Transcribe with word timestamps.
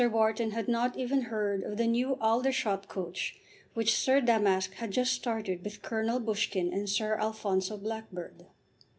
Wharton 0.09 0.49
had 0.49 0.67
not 0.67 0.97
even 0.97 1.25
heard 1.29 1.61
of 1.63 1.77
the 1.77 1.85
new 1.85 2.15
Aldershot 2.15 2.87
coach 2.87 3.37
which 3.75 3.93
Sir 3.95 4.19
Damask 4.19 4.73
had 4.73 4.89
just 4.89 5.13
started 5.13 5.63
with 5.63 5.83
Colonel 5.83 6.19
Buskin 6.19 6.73
and 6.73 6.89
Sir 6.89 7.19
Alfonso 7.19 7.77
Blackbird. 7.77 8.47